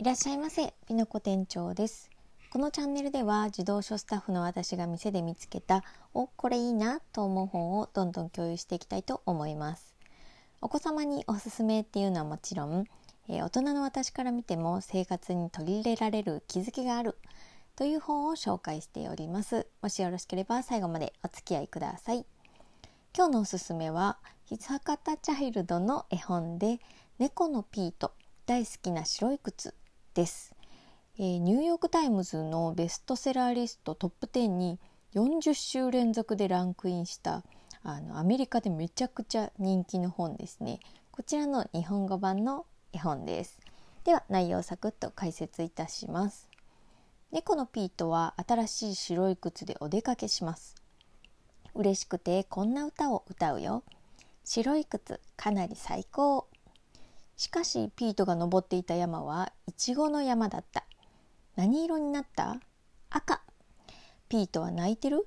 [0.00, 2.08] いらっしゃいませ、ピノコ店長です。
[2.52, 5.82] このチャンネルでは自動書スタッフの私が店で見つけた、
[6.14, 9.96] お、これいいなと思う本をどんどん共有していきたいと思います。
[10.60, 12.84] お子様におすすめっていうのはもちろん、
[13.28, 17.18] えー大人の私から見ても生活に取り入れられる気づきがある
[17.74, 19.66] という本を紹介しております。
[19.82, 22.24] もしよろしければ最後までお付き合いください。
[23.16, 26.78] 今日のおすすめは、ヒツハカタチャイルドの絵本で、
[27.18, 28.12] 猫のピート
[28.46, 29.74] 大好きな白い靴
[30.18, 30.52] です、
[31.16, 34.80] えーニューヨーク・タイムズのベストセラーリストトップ10に
[35.14, 37.44] 40週連続でランクインした
[37.84, 40.80] あのアメリカでめちゃくちゃ人気の本ですね。
[41.12, 43.60] こちらの日本語版の絵本です。
[44.02, 46.48] では内容をサクッと解説いたします。
[47.30, 50.74] 猫のピートは新しい白い靴でお出かけします。
[51.76, 53.84] 嬉しくてこんな歌を歌うよ。
[54.42, 56.48] 白い靴かなり最高。
[57.38, 60.84] しかしピートが登っていた山はイチゴの山だった。
[61.54, 62.58] 何色になった？
[63.10, 63.40] 赤。
[64.28, 65.24] ピートは泣いてる？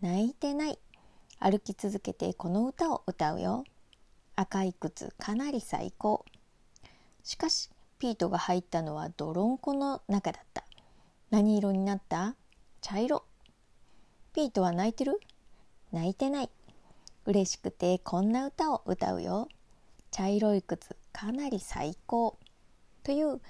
[0.00, 0.78] 泣いてない。
[1.38, 3.64] 歩き続けてこの歌を歌うよ。
[4.34, 6.24] 赤い靴かなり最高。
[7.22, 7.68] しかし
[7.98, 10.64] ピートが入ったのは泥んこの中だった。
[11.30, 12.34] 何色になった？
[12.80, 13.24] 茶色。
[14.32, 15.20] ピートは泣いてる？
[15.92, 16.50] 泣いてない。
[17.26, 19.48] 嬉しくてこんな歌を歌うよ。
[20.10, 20.96] 茶色い靴。
[21.12, 22.38] かなり最高。
[23.04, 23.40] という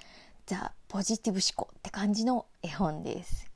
[0.45, 3.49] ザ・ポジティブ思考って感じの絵本です、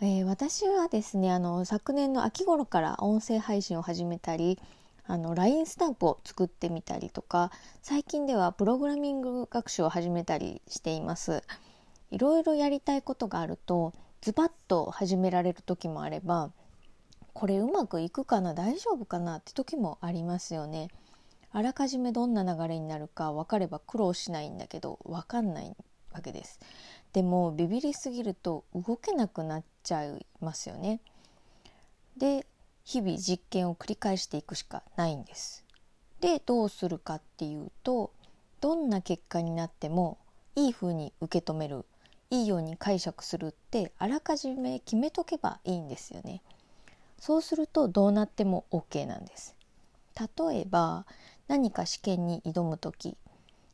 [0.00, 4.58] えー私はですねあの昨年の秋頃から音声配信を始めたり
[5.06, 7.50] あの LINE スタンプを作ってみたりとか
[7.82, 11.42] 最近ではプログラミング学習を始めたりしています。
[12.10, 16.52] いろいろやりたいことがあるとズバッと始められる時もあれば
[17.32, 20.88] これうまくいくかな大丈夫かなって時もありますよね。
[21.52, 25.76] あらかじめどんな流れになるか分かれば苦労しないんだけど分かんない
[26.12, 26.60] わけです。
[27.12, 31.00] でもビビりすぎると動けなくなっちゃいますよね。
[32.16, 32.46] で
[32.84, 35.64] 日々実験を繰り返していくしかないんです。
[36.20, 38.12] でどうするかっていうと
[38.60, 40.18] どんな結果になっても
[40.54, 41.84] いい風に受け止める
[42.30, 46.42] いいように解釈するってあらかじめ決めとけばいいんですよね。
[47.18, 49.54] そうするとどうなっても OK なんです。
[50.18, 51.06] 例えば
[51.52, 53.14] 何か試験に挑む時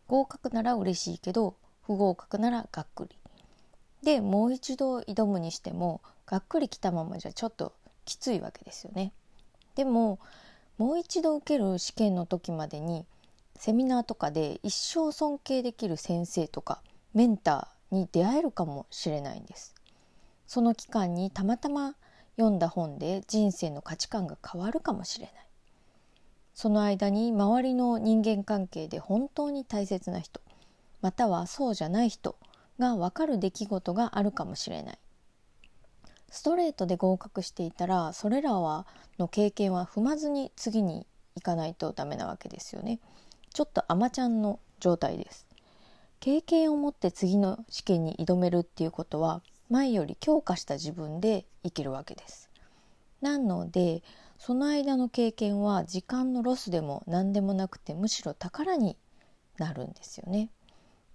[0.09, 1.55] 合格なら嬉しいけど
[1.87, 3.16] 不合格ならがっくり。
[4.03, 7.72] でもう一度挑むにしてもがっくりきたままじゃちょっと
[8.05, 9.12] きついわけですよね。
[9.77, 10.19] でも
[10.77, 13.06] もう一度受ける試験の時までに
[13.55, 16.83] セミナーとかで一生尊敬できる先生とか
[17.15, 19.77] メンターに出会えるかもしれないんです。
[20.49, 21.94] その期間にたまたま
[22.37, 25.47] 読んだ本で人生の価値観が変わるかもしれない。
[26.58, 30.41] その間に周りの人間関係で本当に大切な人
[31.00, 32.34] またはそうじゃない人
[32.80, 34.98] が分かる出来事があるかもしれない。
[36.30, 38.88] ストレートで合格していたらそれらは
[39.20, 42.98] の経験は踏まずに次に行かないとダメなわけですよね。
[43.54, 45.46] ちょっとアマちゃんの状態です。
[46.19, 52.50] 経験を持って次の試験に挑めるっていうことは前より強化した自分で生きるわけです。
[53.20, 54.02] なので
[54.38, 58.97] その間の経験は時間のロスでも何でもなくてむしろ宝に
[59.59, 60.50] なるんですよね。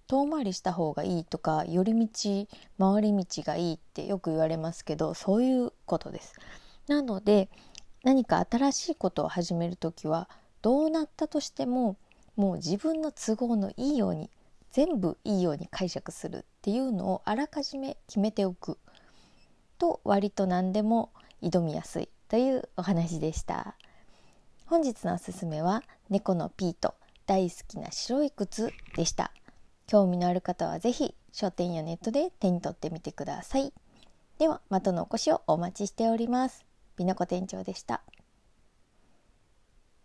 [0.06, 2.46] 遠回りした方がいいとか寄り道
[2.78, 6.34] 回り道がいいってよく言われますけどそういうことです。
[6.86, 7.48] なので
[8.02, 10.28] 何か新しいことを始める時は
[10.60, 11.96] どうなったとしても
[12.36, 14.30] もう自分の都合のいいように
[14.70, 18.76] 全部いいように解釈するっていうのをあらかじめ決めておく
[19.78, 21.10] と割と何でも
[21.42, 22.08] 挑みやすい。
[22.34, 23.76] というお話でした。
[24.66, 26.96] 本日のおすすめは猫のピート
[27.26, 29.30] 大好きな白い靴でした。
[29.86, 33.72] 興味のある方はぜひ書店やネットで手に取ってみてください。
[34.40, 36.64] ではまたのお越しをお待ちしております。
[36.96, 38.02] 美奈子店長でした。